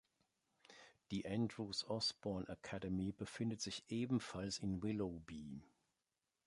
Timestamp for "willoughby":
4.81-5.61